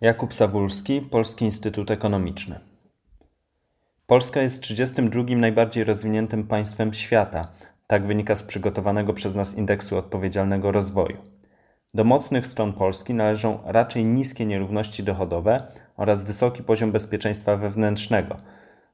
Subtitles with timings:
[0.00, 2.60] Jakub Sawulski, Polski Instytut Ekonomiczny.
[4.06, 7.48] Polska jest 32 najbardziej rozwiniętym państwem świata,
[7.86, 11.16] tak wynika z przygotowanego przez nas indeksu odpowiedzialnego rozwoju.
[11.94, 18.36] Do mocnych stron Polski należą raczej niskie nierówności dochodowe oraz wysoki poziom bezpieczeństwa wewnętrznego.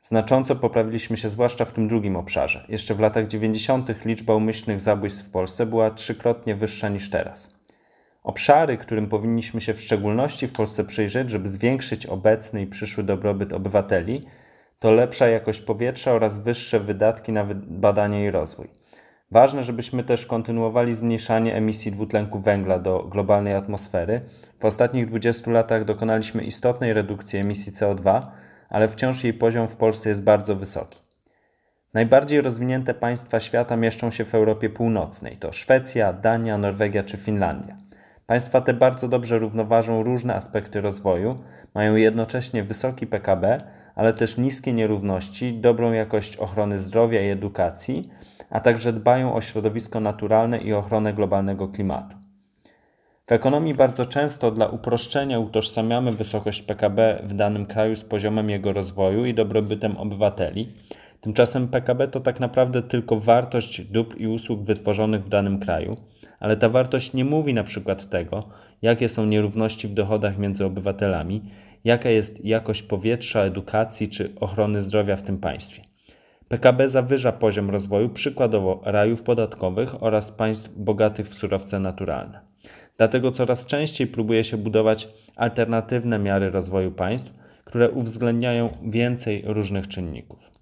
[0.03, 2.66] Znacząco poprawiliśmy się zwłaszcza w tym drugim obszarze.
[2.69, 4.05] Jeszcze w latach 90.
[4.05, 7.62] liczba umyślnych zabójstw w Polsce była trzykrotnie wyższa niż teraz.
[8.23, 13.53] Obszary, którym powinniśmy się w szczególności w Polsce przyjrzeć, żeby zwiększyć obecny i przyszły dobrobyt
[13.53, 14.26] obywateli,
[14.79, 18.68] to lepsza jakość powietrza oraz wyższe wydatki na badania i rozwój.
[19.30, 24.21] Ważne, żebyśmy też kontynuowali zmniejszanie emisji dwutlenku węgla do globalnej atmosfery.
[24.61, 28.27] W ostatnich 20 latach dokonaliśmy istotnej redukcji emisji CO2,
[28.68, 31.00] ale wciąż jej poziom w Polsce jest bardzo wysoki.
[31.94, 37.77] Najbardziej rozwinięte państwa świata mieszczą się w Europie Północnej to Szwecja, Dania, Norwegia czy Finlandia.
[38.27, 41.39] Państwa te bardzo dobrze równoważą różne aspekty rozwoju,
[41.75, 43.58] mają jednocześnie wysoki PKB,
[43.94, 48.08] ale też niskie nierówności, dobrą jakość ochrony zdrowia i edukacji,
[48.50, 52.16] a także dbają o środowisko naturalne i ochronę globalnego klimatu.
[53.27, 58.72] W ekonomii bardzo często dla uproszczenia utożsamiamy wysokość PKB w danym kraju z poziomem jego
[58.72, 60.75] rozwoju i dobrobytem obywateli.
[61.23, 65.97] Tymczasem PKB to tak naprawdę tylko wartość dóbr i usług wytworzonych w danym kraju,
[66.41, 68.48] ale ta wartość nie mówi na przykład tego,
[68.83, 71.43] jakie są nierówności w dochodach między obywatelami,
[71.84, 75.83] jaka jest jakość powietrza, edukacji czy ochrony zdrowia w tym państwie.
[76.48, 82.41] PKB zawyża poziom rozwoju przykładowo rajów podatkowych oraz państw bogatych w surowce naturalne.
[82.97, 87.34] Dlatego coraz częściej próbuje się budować alternatywne miary rozwoju państw,
[87.65, 90.61] które uwzględniają więcej różnych czynników.